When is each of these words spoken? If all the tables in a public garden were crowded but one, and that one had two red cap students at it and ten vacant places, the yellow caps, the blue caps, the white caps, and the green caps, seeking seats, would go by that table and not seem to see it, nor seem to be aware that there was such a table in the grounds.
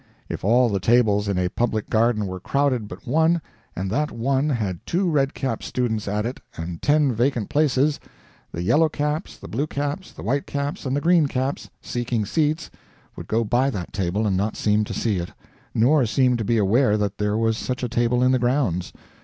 If 0.29 0.43
all 0.43 0.67
the 0.69 0.79
tables 0.79 1.27
in 1.27 1.37
a 1.37 1.49
public 1.49 1.87
garden 1.87 2.25
were 2.25 2.39
crowded 2.39 2.87
but 2.87 3.05
one, 3.05 3.39
and 3.75 3.91
that 3.91 4.09
one 4.11 4.49
had 4.49 4.83
two 4.83 5.07
red 5.07 5.35
cap 5.35 5.61
students 5.61 6.07
at 6.07 6.25
it 6.25 6.39
and 6.57 6.81
ten 6.81 7.13
vacant 7.13 7.49
places, 7.49 7.99
the 8.51 8.63
yellow 8.63 8.89
caps, 8.89 9.37
the 9.37 9.47
blue 9.47 9.67
caps, 9.67 10.11
the 10.11 10.23
white 10.23 10.47
caps, 10.47 10.87
and 10.87 10.95
the 10.95 11.01
green 11.01 11.27
caps, 11.27 11.69
seeking 11.83 12.25
seats, 12.25 12.71
would 13.15 13.27
go 13.27 13.43
by 13.43 13.69
that 13.69 13.93
table 13.93 14.25
and 14.25 14.35
not 14.35 14.57
seem 14.57 14.83
to 14.85 14.93
see 14.95 15.17
it, 15.17 15.33
nor 15.75 16.07
seem 16.07 16.35
to 16.35 16.43
be 16.43 16.57
aware 16.57 16.97
that 16.97 17.19
there 17.19 17.37
was 17.37 17.55
such 17.55 17.83
a 17.83 17.87
table 17.87 18.23
in 18.23 18.31
the 18.31 18.39
grounds. 18.39 18.91